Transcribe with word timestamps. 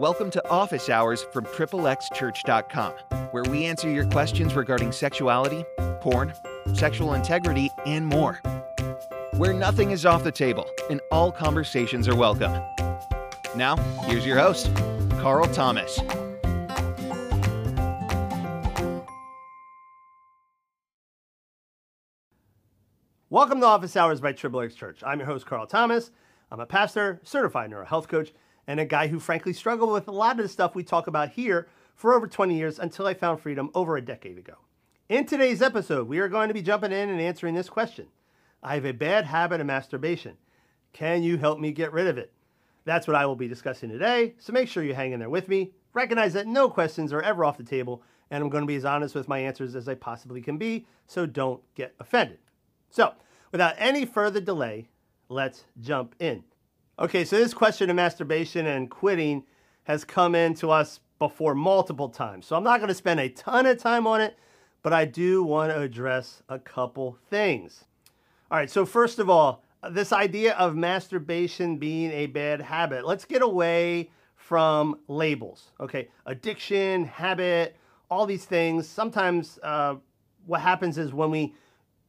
Welcome 0.00 0.28
to 0.32 0.50
Office 0.50 0.90
Hours 0.90 1.22
from 1.32 1.44
XXXChurch.com, 1.44 2.92
where 3.30 3.44
we 3.44 3.64
answer 3.64 3.88
your 3.88 4.04
questions 4.06 4.56
regarding 4.56 4.90
sexuality, 4.90 5.64
porn, 6.00 6.34
sexual 6.74 7.14
integrity, 7.14 7.70
and 7.86 8.04
more. 8.04 8.40
Where 9.36 9.52
nothing 9.52 9.92
is 9.92 10.04
off 10.04 10.24
the 10.24 10.32
table 10.32 10.68
and 10.90 11.00
all 11.12 11.30
conversations 11.30 12.08
are 12.08 12.16
welcome. 12.16 12.60
Now, 13.54 13.76
here's 14.08 14.26
your 14.26 14.36
host, 14.36 14.68
Carl 15.20 15.46
Thomas. 15.46 16.00
Welcome 23.30 23.60
to 23.60 23.66
Office 23.66 23.96
Hours 23.96 24.20
by 24.20 24.32
Triple 24.32 24.62
X 24.62 24.74
Church. 24.74 25.04
I'm 25.06 25.20
your 25.20 25.28
host, 25.28 25.46
Carl 25.46 25.68
Thomas. 25.68 26.10
I'm 26.50 26.58
a 26.58 26.66
pastor, 26.66 27.20
certified 27.22 27.70
neurohealth 27.70 28.08
coach, 28.08 28.32
and 28.66 28.80
a 28.80 28.84
guy 28.84 29.08
who 29.08 29.20
frankly 29.20 29.52
struggled 29.52 29.92
with 29.92 30.08
a 30.08 30.12
lot 30.12 30.38
of 30.38 30.42
the 30.42 30.48
stuff 30.48 30.74
we 30.74 30.82
talk 30.82 31.06
about 31.06 31.30
here 31.30 31.68
for 31.94 32.14
over 32.14 32.26
20 32.26 32.56
years 32.56 32.78
until 32.78 33.06
I 33.06 33.14
found 33.14 33.40
freedom 33.40 33.70
over 33.74 33.96
a 33.96 34.02
decade 34.02 34.38
ago. 34.38 34.54
In 35.08 35.26
today's 35.26 35.62
episode, 35.62 36.08
we 36.08 36.18
are 36.18 36.28
going 36.28 36.48
to 36.48 36.54
be 36.54 36.62
jumping 36.62 36.92
in 36.92 37.10
and 37.10 37.20
answering 37.20 37.54
this 37.54 37.68
question 37.68 38.06
I 38.62 38.74
have 38.74 38.86
a 38.86 38.92
bad 38.92 39.26
habit 39.26 39.60
of 39.60 39.66
masturbation. 39.66 40.36
Can 40.92 41.22
you 41.22 41.36
help 41.36 41.58
me 41.58 41.72
get 41.72 41.92
rid 41.92 42.06
of 42.06 42.16
it? 42.16 42.32
That's 42.84 43.06
what 43.06 43.16
I 43.16 43.26
will 43.26 43.36
be 43.36 43.48
discussing 43.48 43.90
today, 43.90 44.34
so 44.38 44.52
make 44.52 44.68
sure 44.68 44.82
you 44.82 44.94
hang 44.94 45.12
in 45.12 45.20
there 45.20 45.30
with 45.30 45.48
me. 45.48 45.72
Recognize 45.92 46.32
that 46.34 46.46
no 46.46 46.68
questions 46.68 47.12
are 47.12 47.22
ever 47.22 47.44
off 47.44 47.56
the 47.58 47.64
table, 47.64 48.02
and 48.30 48.42
I'm 48.42 48.50
going 48.50 48.62
to 48.62 48.68
be 48.68 48.76
as 48.76 48.84
honest 48.84 49.14
with 49.14 49.28
my 49.28 49.38
answers 49.38 49.74
as 49.74 49.88
I 49.88 49.94
possibly 49.94 50.40
can 50.40 50.58
be, 50.58 50.86
so 51.06 51.26
don't 51.26 51.62
get 51.74 51.94
offended. 52.00 52.38
So, 52.90 53.14
without 53.52 53.74
any 53.78 54.04
further 54.04 54.40
delay, 54.40 54.88
let's 55.28 55.64
jump 55.80 56.14
in. 56.18 56.44
Okay, 56.96 57.24
so 57.24 57.36
this 57.36 57.52
question 57.52 57.90
of 57.90 57.96
masturbation 57.96 58.66
and 58.66 58.88
quitting 58.88 59.42
has 59.82 60.04
come 60.04 60.36
in 60.36 60.54
to 60.54 60.70
us 60.70 61.00
before 61.18 61.52
multiple 61.52 62.08
times. 62.08 62.46
So 62.46 62.54
I'm 62.54 62.62
not 62.62 62.78
going 62.78 62.88
to 62.88 62.94
spend 62.94 63.18
a 63.18 63.28
ton 63.28 63.66
of 63.66 63.78
time 63.78 64.06
on 64.06 64.20
it, 64.20 64.38
but 64.82 64.92
I 64.92 65.04
do 65.04 65.42
want 65.42 65.72
to 65.72 65.80
address 65.80 66.44
a 66.48 66.60
couple 66.60 67.18
things. 67.28 67.84
All 68.48 68.58
right, 68.58 68.70
so 68.70 68.86
first 68.86 69.18
of 69.18 69.28
all, 69.28 69.64
this 69.90 70.12
idea 70.12 70.54
of 70.54 70.76
masturbation 70.76 71.78
being 71.78 72.12
a 72.12 72.26
bad 72.26 72.60
habit, 72.60 73.04
let's 73.04 73.24
get 73.24 73.42
away 73.42 74.10
from 74.36 75.00
labels. 75.08 75.72
Okay, 75.80 76.08
addiction, 76.26 77.06
habit, 77.06 77.74
all 78.08 78.24
these 78.24 78.44
things. 78.44 78.88
Sometimes 78.88 79.58
uh, 79.64 79.96
what 80.46 80.60
happens 80.60 80.96
is 80.96 81.12
when 81.12 81.32
we 81.32 81.54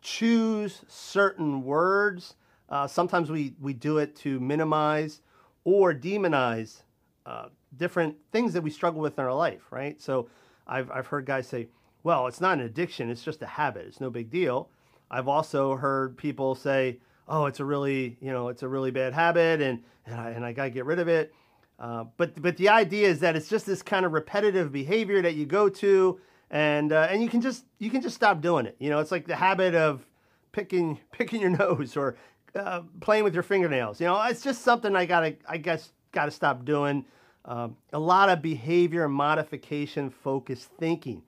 choose 0.00 0.80
certain 0.88 1.64
words, 1.64 2.36
uh, 2.70 2.86
sometimes 2.86 3.30
we, 3.30 3.54
we 3.60 3.72
do 3.72 3.98
it 3.98 4.14
to 4.16 4.38
minimize 4.40 5.20
or 5.64 5.92
demonize 5.92 6.82
uh, 7.26 7.46
different 7.76 8.16
things 8.32 8.52
that 8.52 8.62
we 8.62 8.70
struggle 8.70 9.00
with 9.00 9.18
in 9.18 9.24
our 9.24 9.34
life, 9.34 9.62
right? 9.70 10.00
So 10.00 10.28
I've, 10.66 10.90
I've 10.90 11.06
heard 11.06 11.26
guys 11.26 11.46
say, 11.46 11.68
well, 12.02 12.26
it's 12.26 12.40
not 12.40 12.58
an 12.58 12.64
addiction, 12.64 13.10
it's 13.10 13.22
just 13.22 13.42
a 13.42 13.46
habit, 13.46 13.86
it's 13.86 14.00
no 14.00 14.10
big 14.10 14.30
deal. 14.30 14.70
I've 15.10 15.28
also 15.28 15.76
heard 15.76 16.16
people 16.16 16.54
say, 16.54 16.98
oh, 17.28 17.46
it's 17.46 17.60
a 17.60 17.64
really, 17.64 18.16
you 18.20 18.32
know, 18.32 18.48
it's 18.48 18.62
a 18.62 18.68
really 18.68 18.90
bad 18.90 19.12
habit 19.12 19.60
and, 19.60 19.82
and 20.06 20.14
I, 20.20 20.30
and 20.30 20.44
I 20.44 20.52
got 20.52 20.64
to 20.64 20.70
get 20.70 20.84
rid 20.84 20.98
of 20.98 21.08
it. 21.08 21.34
Uh, 21.78 22.04
but, 22.16 22.40
but 22.40 22.56
the 22.56 22.68
idea 22.68 23.08
is 23.08 23.20
that 23.20 23.36
it's 23.36 23.48
just 23.48 23.66
this 23.66 23.82
kind 23.82 24.04
of 24.04 24.12
repetitive 24.12 24.70
behavior 24.72 25.22
that 25.22 25.34
you 25.34 25.46
go 25.46 25.68
to 25.68 26.20
and, 26.50 26.92
uh, 26.92 27.08
and 27.10 27.22
you 27.22 27.28
can 27.28 27.40
just, 27.40 27.64
you 27.78 27.90
can 27.90 28.00
just 28.00 28.16
stop 28.16 28.40
doing 28.40 28.66
it. 28.66 28.76
You 28.78 28.90
know, 28.90 28.98
it's 28.98 29.10
like 29.10 29.26
the 29.26 29.36
habit 29.36 29.74
of 29.74 30.06
picking, 30.52 30.98
picking 31.12 31.40
your 31.40 31.50
nose 31.50 31.96
or 31.96 32.16
uh, 32.54 32.82
playing 33.00 33.24
with 33.24 33.34
your 33.34 33.42
fingernails. 33.42 34.00
You 34.00 34.06
know, 34.06 34.20
it's 34.22 34.42
just 34.42 34.62
something 34.62 34.94
I 34.96 35.06
gotta, 35.06 35.36
I 35.48 35.56
guess, 35.56 35.92
gotta 36.12 36.30
stop 36.30 36.64
doing. 36.64 37.04
Um, 37.44 37.76
a 37.92 37.98
lot 37.98 38.28
of 38.28 38.42
behavior 38.42 39.08
modification 39.08 40.10
focused 40.10 40.68
thinking. 40.78 41.22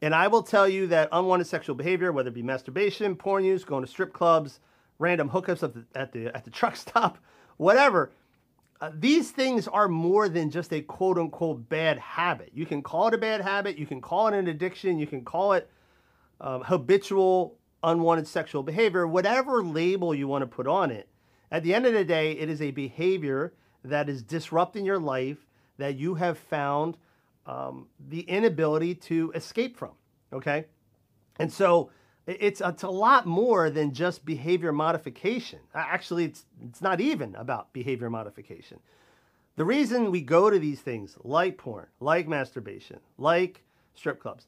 And 0.00 0.14
I 0.14 0.26
will 0.28 0.42
tell 0.42 0.68
you 0.68 0.88
that 0.88 1.08
unwanted 1.12 1.46
sexual 1.46 1.76
behavior, 1.76 2.12
whether 2.12 2.28
it 2.28 2.34
be 2.34 2.42
masturbation, 2.42 3.14
porn 3.14 3.44
use, 3.44 3.64
going 3.64 3.84
to 3.84 3.90
strip 3.90 4.12
clubs, 4.12 4.60
random 4.98 5.30
hookups 5.30 5.62
at 5.62 5.74
the, 5.74 5.84
at 5.94 6.12
the, 6.12 6.36
at 6.36 6.44
the 6.44 6.50
truck 6.58 6.76
stop, 6.76 7.18
whatever, 7.56 8.12
uh, 8.80 8.90
these 8.94 9.30
things 9.30 9.68
are 9.68 9.86
more 9.86 10.28
than 10.28 10.50
just 10.50 10.72
a 10.72 10.80
quote 10.80 11.16
unquote 11.16 11.68
bad 11.68 11.98
habit. 11.98 12.50
You 12.52 12.66
can 12.66 12.82
call 12.82 13.06
it 13.08 13.14
a 13.14 13.18
bad 13.18 13.40
habit, 13.40 13.78
you 13.78 13.86
can 13.86 14.00
call 14.00 14.26
it 14.26 14.34
an 14.34 14.48
addiction, 14.48 14.98
you 14.98 15.06
can 15.06 15.24
call 15.24 15.52
it 15.52 15.70
um, 16.40 16.62
habitual 16.62 17.56
unwanted 17.82 18.26
sexual 18.26 18.62
behavior, 18.62 19.06
whatever 19.06 19.62
label 19.62 20.14
you 20.14 20.28
want 20.28 20.42
to 20.42 20.46
put 20.46 20.66
on 20.66 20.90
it. 20.90 21.08
At 21.50 21.62
the 21.62 21.74
end 21.74 21.86
of 21.86 21.92
the 21.92 22.04
day, 22.04 22.32
it 22.32 22.48
is 22.48 22.62
a 22.62 22.70
behavior 22.70 23.52
that 23.84 24.08
is 24.08 24.22
disrupting 24.22 24.84
your 24.84 24.98
life 24.98 25.46
that 25.78 25.96
you 25.96 26.14
have 26.14 26.38
found 26.38 26.96
um, 27.46 27.88
the 28.08 28.20
inability 28.20 28.94
to 28.94 29.32
escape 29.34 29.76
from. 29.76 29.92
Okay. 30.32 30.66
And 31.38 31.52
so 31.52 31.90
it's, 32.26 32.60
it's 32.60 32.82
a 32.82 32.90
lot 32.90 33.26
more 33.26 33.68
than 33.68 33.92
just 33.92 34.24
behavior 34.24 34.72
modification. 34.72 35.58
Actually, 35.74 36.24
it's, 36.24 36.46
it's 36.62 36.80
not 36.80 37.00
even 37.00 37.34
about 37.34 37.72
behavior 37.72 38.08
modification. 38.08 38.78
The 39.56 39.64
reason 39.64 40.10
we 40.10 40.22
go 40.22 40.48
to 40.48 40.58
these 40.58 40.80
things 40.80 41.18
like 41.24 41.58
porn, 41.58 41.86
like 42.00 42.28
masturbation, 42.28 43.00
like 43.18 43.62
strip 43.94 44.20
clubs, 44.20 44.46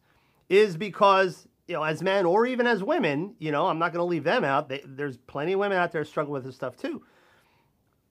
is 0.48 0.76
because 0.76 1.48
you 1.66 1.74
know, 1.74 1.82
as 1.82 2.02
men 2.02 2.26
or 2.26 2.46
even 2.46 2.66
as 2.66 2.82
women, 2.82 3.34
you 3.38 3.50
know, 3.50 3.66
I'm 3.66 3.78
not 3.78 3.92
going 3.92 4.00
to 4.00 4.10
leave 4.10 4.24
them 4.24 4.44
out. 4.44 4.68
They, 4.68 4.82
there's 4.84 5.16
plenty 5.16 5.52
of 5.54 5.60
women 5.60 5.78
out 5.78 5.92
there 5.92 6.04
struggling 6.04 6.34
with 6.34 6.44
this 6.44 6.56
stuff 6.56 6.76
too. 6.76 7.02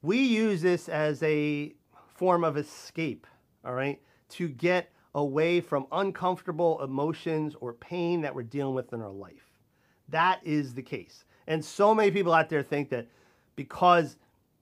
We 0.02 0.20
use 0.20 0.62
this 0.62 0.90
as 0.90 1.22
a 1.24 1.74
form 2.16 2.44
of 2.44 2.58
escape, 2.58 3.28
all 3.64 3.74
right, 3.74 4.02
to 4.30 4.48
get 4.50 4.92
away 5.16 5.62
from 5.62 5.86
uncomfortable 5.92 6.84
emotions 6.84 7.56
or 7.62 7.74
pain 7.74 8.22
that 8.22 8.34
we're 8.34 8.44
dealing 8.44 8.74
with 8.74 8.92
in 8.94 9.02
our 9.02 9.12
life. 9.12 9.52
That 10.10 10.40
is 10.44 10.74
the 10.74 10.82
case. 10.82 11.26
And 11.48 11.64
so 11.64 11.94
many 11.94 12.12
people 12.12 12.34
out 12.34 12.50
there 12.50 12.64
think 12.64 12.90
that 12.90 13.08
because 13.56 14.18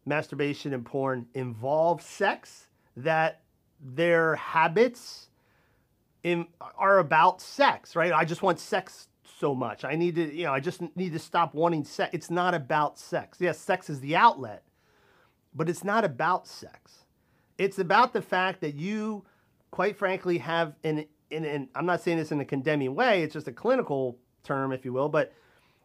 masturbation 0.05 0.73
and 0.73 0.85
porn 0.85 1.25
involve 1.33 2.01
sex, 2.01 2.67
that 2.97 3.41
their 3.79 4.35
habits 4.35 5.29
in, 6.23 6.47
are 6.77 6.99
about 6.99 7.41
sex, 7.41 7.95
right? 7.95 8.11
I 8.11 8.25
just 8.25 8.41
want 8.41 8.59
sex 8.59 9.07
so 9.39 9.55
much. 9.55 9.83
I 9.83 9.95
need 9.95 10.15
to, 10.15 10.33
you 10.33 10.45
know, 10.45 10.53
I 10.53 10.59
just 10.59 10.81
need 10.95 11.13
to 11.13 11.19
stop 11.19 11.53
wanting 11.53 11.83
sex. 11.83 12.11
It's 12.13 12.29
not 12.29 12.53
about 12.53 12.99
sex. 12.99 13.39
Yes, 13.41 13.59
sex 13.59 13.89
is 13.89 13.99
the 13.99 14.15
outlet, 14.15 14.63
but 15.55 15.69
it's 15.69 15.83
not 15.83 16.05
about 16.05 16.47
sex. 16.47 17.05
It's 17.57 17.79
about 17.79 18.13
the 18.13 18.21
fact 18.21 18.61
that 18.61 18.75
you, 18.75 19.25
quite 19.71 19.97
frankly, 19.97 20.37
have 20.39 20.75
an, 20.83 21.05
in, 21.29 21.45
in 21.45 21.69
I'm 21.75 21.85
not 21.85 22.01
saying 22.01 22.17
this 22.17 22.31
in 22.31 22.39
a 22.39 22.45
condemning 22.45 22.93
way, 22.93 23.23
it's 23.23 23.33
just 23.33 23.47
a 23.47 23.51
clinical 23.51 24.17
term, 24.43 24.71
if 24.71 24.85
you 24.85 24.93
will, 24.93 25.09
but 25.09 25.33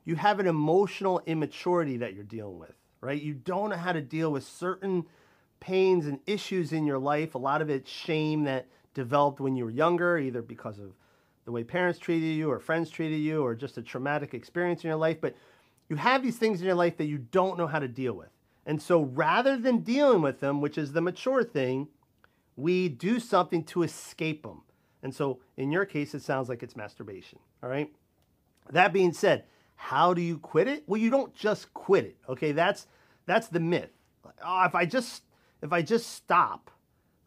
you 0.05 0.17
have 0.17 0.39
an 0.39 0.47
emotional 0.47 1.21
immaturity 1.27 1.97
that 1.99 2.15
you're 2.15 2.25
dealing 2.25 2.59
with, 2.59 2.75
right? 3.01 3.21
You 3.21 3.35
don't 3.35 3.71
know 3.71 3.77
how 3.77 3.93
to 3.93 4.01
deal 4.01 4.31
with 4.31 4.45
certain 4.45 5.05
pains 5.61 6.07
and 6.07 6.21
issues 6.27 6.73
in 6.73 6.87
your 6.87 6.99
life. 6.99 7.35
A 7.35 7.39
lot 7.39 7.61
of 7.61 7.71
it's 7.71 7.91
shame 7.91 8.45
that 8.45 8.67
developed 8.97 9.39
when 9.39 9.55
you 9.55 9.65
were 9.65 9.71
younger, 9.71 10.19
either 10.19 10.43
because 10.43 10.79
of 10.79 10.93
the 11.45 11.53
way 11.53 11.63
parents 11.63 11.99
treated 11.99 12.35
you 12.35 12.51
or 12.51 12.59
friends 12.59 12.91
treated 12.91 13.19
you 13.19 13.43
or 13.43 13.55
just 13.55 13.79
a 13.79 13.83
traumatic 13.83 14.35
experience 14.35 14.83
in 14.83 14.89
your 14.89 14.97
life. 14.97 15.21
But 15.21 15.37
you 15.89 15.97
have 15.97 16.23
these 16.23 16.39
things 16.39 16.61
in 16.61 16.67
your 16.67 16.75
life 16.75 16.97
that 16.97 17.05
you 17.05 17.19
don't 17.19 17.59
know 17.59 17.69
how 17.69 17.79
to 17.79 17.87
deal 17.87 18.15
with. 18.15 18.31
And 18.65 18.83
so 18.83 19.03
rather 19.03 19.57
than 19.57 19.81
dealing 19.81 20.23
with 20.23 20.41
them, 20.41 20.61
which 20.61 20.77
is 20.77 20.93
the 20.93 21.01
mature 21.01 21.45
thing, 21.45 21.89
we 22.57 22.89
do 22.89 23.21
something 23.21 23.63
to 23.65 23.85
escape 23.85 24.43
them. 24.43 24.63
And 25.03 25.15
so 25.15 25.41
in 25.57 25.71
your 25.71 25.85
case, 25.85 26.15
it 26.15 26.23
sounds 26.23 26.49
like 26.49 26.63
it's 26.65 26.75
masturbation. 26.75 27.39
All 27.63 27.69
right. 27.69 27.93
That 28.71 28.93
being 28.93 29.13
said, 29.13 29.45
how 29.77 30.15
do 30.15 30.23
you 30.23 30.39
quit 30.39 30.67
it? 30.67 30.83
Well, 30.87 31.01
you 31.01 31.11
don't 31.11 31.35
just 31.35 31.73
quit 31.75 32.07
it. 32.07 32.17
Okay. 32.29 32.51
That's, 32.53 32.87
that's 33.27 33.49
the 33.49 33.61
myth. 33.61 33.91
Oh, 34.45 34.65
if 34.65 34.75
I 34.75 34.87
just, 34.87 35.23
if 35.63 35.73
I 35.73 35.83
just 35.83 36.15
stop, 36.15 36.71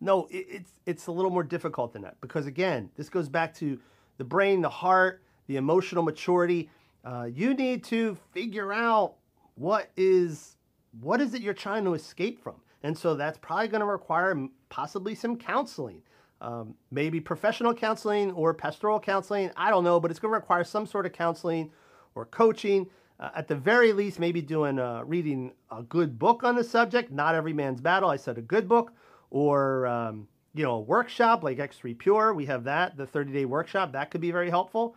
no, 0.01 0.27
it, 0.31 0.45
it's 0.49 0.71
it's 0.85 1.07
a 1.07 1.11
little 1.11 1.31
more 1.31 1.43
difficult 1.43 1.93
than 1.93 2.01
that 2.03 2.19
because 2.21 2.45
again, 2.45 2.89
this 2.95 3.09
goes 3.09 3.29
back 3.29 3.53
to 3.55 3.79
the 4.17 4.23
brain, 4.23 4.61
the 4.61 4.69
heart, 4.69 5.21
the 5.47 5.57
emotional 5.57 6.03
maturity. 6.03 6.69
Uh, 7.03 7.27
you 7.31 7.53
need 7.53 7.83
to 7.85 8.17
figure 8.31 8.71
out 8.73 9.15
what 9.55 9.89
is 9.97 10.57
what 11.01 11.21
is 11.21 11.33
it 11.33 11.41
you're 11.41 11.53
trying 11.53 11.83
to 11.83 11.93
escape 11.93 12.41
from, 12.41 12.55
and 12.83 12.97
so 12.97 13.15
that's 13.15 13.37
probably 13.37 13.67
going 13.67 13.81
to 13.81 13.85
require 13.85 14.47
possibly 14.69 15.15
some 15.15 15.37
counseling, 15.37 16.01
um, 16.41 16.75
maybe 16.91 17.19
professional 17.19 17.73
counseling 17.73 18.31
or 18.31 18.53
pastoral 18.53 18.99
counseling. 18.99 19.51
I 19.57 19.69
don't 19.69 19.83
know, 19.83 19.99
but 19.99 20.11
it's 20.11 20.19
going 20.19 20.31
to 20.31 20.37
require 20.37 20.63
some 20.63 20.85
sort 20.85 21.05
of 21.05 21.11
counseling 21.11 21.71
or 22.15 22.25
coaching. 22.25 22.87
Uh, 23.19 23.31
at 23.35 23.49
the 23.49 23.55
very 23.55 23.91
least, 23.91 24.17
maybe 24.17 24.41
doing 24.41 24.79
uh, 24.79 25.03
reading 25.03 25.51
a 25.71 25.83
good 25.83 26.17
book 26.17 26.41
on 26.45 26.55
the 26.55 26.63
subject. 26.63 27.11
Not 27.11 27.35
every 27.35 27.51
man's 27.51 27.81
battle. 27.81 28.09
I 28.09 28.15
said 28.15 28.37
a 28.37 28.41
good 28.41 28.65
book 28.65 28.93
or 29.29 29.85
um, 29.87 30.27
you 30.53 30.63
know 30.63 30.75
a 30.75 30.79
workshop 30.79 31.43
like 31.43 31.57
X3 31.57 31.97
Pure. 31.97 32.33
We 32.33 32.45
have 32.47 32.63
that, 32.65 32.97
the 32.97 33.05
30-day 33.05 33.45
workshop. 33.45 33.93
That 33.93 34.11
could 34.11 34.21
be 34.21 34.31
very 34.31 34.49
helpful. 34.49 34.95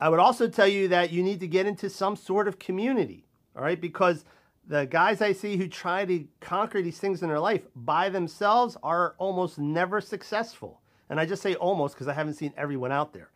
I 0.00 0.08
would 0.08 0.18
also 0.18 0.48
tell 0.48 0.66
you 0.66 0.88
that 0.88 1.12
you 1.12 1.22
need 1.22 1.40
to 1.40 1.46
get 1.46 1.66
into 1.66 1.88
some 1.88 2.16
sort 2.16 2.48
of 2.48 2.58
community, 2.58 3.24
all 3.56 3.62
right? 3.62 3.80
Because 3.80 4.24
the 4.66 4.84
guys 4.86 5.20
I 5.20 5.32
see 5.32 5.56
who 5.56 5.68
try 5.68 6.04
to 6.04 6.26
conquer 6.40 6.82
these 6.82 6.98
things 6.98 7.22
in 7.22 7.28
their 7.28 7.40
life 7.40 7.62
by 7.76 8.08
themselves 8.08 8.76
are 8.82 9.14
almost 9.18 9.58
never 9.58 10.00
successful. 10.00 10.80
And 11.08 11.20
I 11.20 11.26
just 11.26 11.42
say 11.42 11.54
almost 11.54 11.94
because 11.94 12.08
I 12.08 12.14
haven't 12.14 12.34
seen 12.34 12.52
everyone 12.56 12.90
out 12.90 13.12
there. 13.12 13.30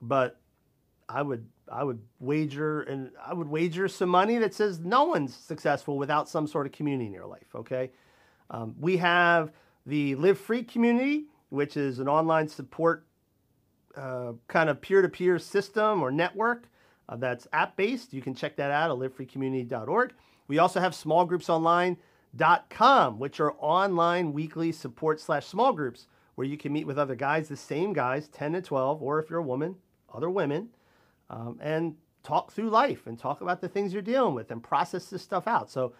But 0.00 0.38
I 1.08 1.22
would 1.22 1.46
I 1.70 1.84
would 1.84 2.00
wager 2.20 2.82
and 2.82 3.10
I 3.24 3.34
would 3.34 3.48
wager 3.48 3.88
some 3.88 4.08
money 4.08 4.38
that 4.38 4.54
says 4.54 4.78
no 4.78 5.04
one's 5.04 5.34
successful 5.34 5.98
without 5.98 6.28
some 6.28 6.46
sort 6.46 6.66
of 6.66 6.72
community 6.72 7.06
in 7.06 7.12
your 7.12 7.26
life. 7.26 7.54
Okay, 7.54 7.90
um, 8.50 8.74
we 8.78 8.98
have 8.98 9.52
the 9.86 10.14
Live 10.16 10.38
Free 10.38 10.62
community, 10.62 11.24
which 11.50 11.76
is 11.76 11.98
an 11.98 12.08
online 12.08 12.48
support 12.48 13.06
uh, 13.96 14.32
kind 14.46 14.70
of 14.70 14.80
peer-to-peer 14.80 15.38
system 15.38 16.02
or 16.02 16.10
network 16.10 16.68
uh, 17.08 17.16
that's 17.16 17.46
app-based. 17.52 18.12
You 18.12 18.22
can 18.22 18.34
check 18.34 18.56
that 18.56 18.70
out 18.70 18.90
at 18.90 18.96
livefreecommunity.org. 18.98 20.14
We 20.46 20.58
also 20.58 20.80
have 20.80 20.92
smallgroupsonline.com, 20.92 23.18
which 23.18 23.40
are 23.40 23.54
online 23.58 24.32
weekly 24.32 24.72
support 24.72 25.20
slash 25.20 25.46
small 25.46 25.72
groups 25.72 26.06
where 26.34 26.46
you 26.46 26.56
can 26.56 26.72
meet 26.72 26.86
with 26.86 26.98
other 26.98 27.16
guys, 27.16 27.48
the 27.48 27.56
same 27.56 27.92
guys, 27.92 28.28
10 28.28 28.52
to 28.52 28.62
12, 28.62 29.02
or 29.02 29.18
if 29.18 29.28
you're 29.28 29.40
a 29.40 29.42
woman, 29.42 29.74
other 30.14 30.30
women 30.30 30.68
um, 31.30 31.58
and 31.60 31.96
talk 32.22 32.52
through 32.52 32.70
life 32.70 33.06
and 33.06 33.18
talk 33.18 33.40
about 33.40 33.60
the 33.60 33.68
things 33.68 33.92
you're 33.92 34.02
dealing 34.02 34.34
with 34.34 34.50
and 34.50 34.62
process 34.62 35.06
this 35.06 35.22
stuff 35.22 35.46
out. 35.46 35.70
So 35.70 35.92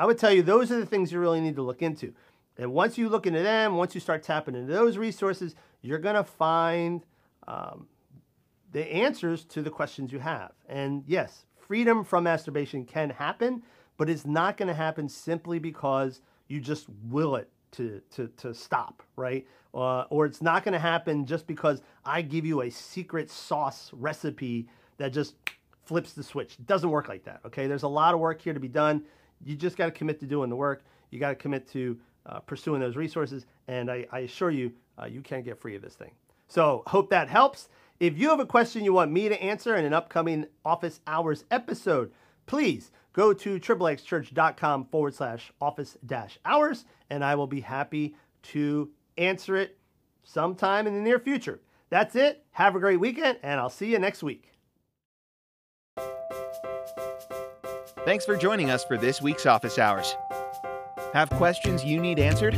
I 0.00 0.06
would 0.06 0.16
tell 0.16 0.32
you 0.32 0.42
those 0.42 0.72
are 0.72 0.80
the 0.80 0.86
things 0.86 1.12
you 1.12 1.20
really 1.20 1.42
need 1.42 1.56
to 1.56 1.62
look 1.62 1.82
into. 1.82 2.14
And 2.56 2.72
once 2.72 2.96
you 2.96 3.10
look 3.10 3.26
into 3.26 3.42
them, 3.42 3.76
once 3.76 3.94
you 3.94 4.00
start 4.00 4.22
tapping 4.22 4.54
into 4.54 4.72
those 4.72 4.96
resources, 4.96 5.54
you're 5.82 5.98
going 5.98 6.14
to 6.14 6.24
find 6.24 7.04
um, 7.46 7.86
the 8.72 8.90
answers 8.90 9.44
to 9.44 9.60
the 9.60 9.68
questions 9.68 10.10
you 10.10 10.18
have. 10.18 10.52
And 10.70 11.04
yes, 11.06 11.44
freedom 11.54 12.02
from 12.02 12.24
masturbation 12.24 12.86
can 12.86 13.10
happen, 13.10 13.62
but 13.98 14.08
it's 14.08 14.24
not 14.24 14.56
going 14.56 14.68
to 14.68 14.74
happen 14.74 15.06
simply 15.06 15.58
because 15.58 16.22
you 16.48 16.60
just 16.60 16.86
will 17.10 17.36
it 17.36 17.50
to, 17.72 18.00
to, 18.12 18.28
to 18.38 18.54
stop, 18.54 19.02
right? 19.16 19.46
Uh, 19.74 20.04
or 20.08 20.24
it's 20.24 20.40
not 20.40 20.64
going 20.64 20.72
to 20.72 20.78
happen 20.78 21.26
just 21.26 21.46
because 21.46 21.82
I 22.06 22.22
give 22.22 22.46
you 22.46 22.62
a 22.62 22.70
secret 22.70 23.30
sauce 23.30 23.90
recipe 23.92 24.66
that 24.96 25.12
just 25.12 25.34
flips 25.84 26.14
the 26.14 26.22
switch. 26.22 26.54
It 26.58 26.66
doesn't 26.66 26.88
work 26.88 27.06
like 27.06 27.24
that, 27.24 27.40
okay? 27.44 27.66
There's 27.66 27.82
a 27.82 27.88
lot 27.88 28.14
of 28.14 28.20
work 28.20 28.40
here 28.40 28.54
to 28.54 28.60
be 28.60 28.68
done. 28.68 29.04
You 29.44 29.56
just 29.56 29.76
got 29.76 29.86
to 29.86 29.90
commit 29.90 30.20
to 30.20 30.26
doing 30.26 30.50
the 30.50 30.56
work. 30.56 30.84
You 31.10 31.18
got 31.18 31.30
to 31.30 31.34
commit 31.34 31.68
to 31.72 31.98
uh, 32.26 32.40
pursuing 32.40 32.80
those 32.80 32.96
resources. 32.96 33.46
And 33.68 33.90
I, 33.90 34.06
I 34.12 34.20
assure 34.20 34.50
you, 34.50 34.72
uh, 35.00 35.06
you 35.06 35.20
can't 35.20 35.44
get 35.44 35.60
free 35.60 35.76
of 35.76 35.82
this 35.82 35.94
thing. 35.94 36.12
So, 36.48 36.82
hope 36.86 37.10
that 37.10 37.28
helps. 37.28 37.68
If 38.00 38.18
you 38.18 38.30
have 38.30 38.40
a 38.40 38.46
question 38.46 38.84
you 38.84 38.92
want 38.92 39.12
me 39.12 39.28
to 39.28 39.42
answer 39.42 39.76
in 39.76 39.84
an 39.84 39.92
upcoming 39.92 40.46
office 40.64 41.00
hours 41.06 41.44
episode, 41.50 42.12
please 42.46 42.90
go 43.12 43.32
to 43.32 43.60
xxxchurch.com 43.60 44.86
forward 44.86 45.14
slash 45.14 45.52
office 45.60 45.96
dash 46.06 46.38
hours, 46.44 46.86
and 47.10 47.24
I 47.24 47.34
will 47.34 47.46
be 47.46 47.60
happy 47.60 48.16
to 48.44 48.90
answer 49.18 49.56
it 49.56 49.76
sometime 50.24 50.86
in 50.86 50.94
the 50.94 51.00
near 51.00 51.18
future. 51.18 51.60
That's 51.90 52.16
it. 52.16 52.44
Have 52.52 52.74
a 52.74 52.80
great 52.80 53.00
weekend, 53.00 53.38
and 53.42 53.60
I'll 53.60 53.68
see 53.68 53.92
you 53.92 53.98
next 53.98 54.22
week. 54.22 54.52
Thanks 58.06 58.24
for 58.24 58.34
joining 58.34 58.70
us 58.70 58.82
for 58.82 58.96
this 58.96 59.20
week's 59.20 59.44
Office 59.44 59.78
Hours. 59.78 60.16
Have 61.12 61.28
questions 61.28 61.84
you 61.84 62.00
need 62.00 62.18
answered? 62.18 62.54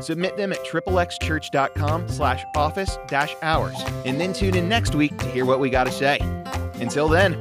Submit 0.00 0.36
them 0.36 0.52
at 0.52 0.58
xxxchurch.com 0.64 2.08
slash 2.08 2.44
office 2.56 2.98
dash 3.06 3.36
hours, 3.40 3.76
and 4.04 4.20
then 4.20 4.32
tune 4.32 4.56
in 4.56 4.68
next 4.68 4.96
week 4.96 5.16
to 5.18 5.26
hear 5.26 5.44
what 5.44 5.60
we 5.60 5.70
got 5.70 5.84
to 5.84 5.92
say. 5.92 6.18
Until 6.80 7.08
then, 7.08 7.34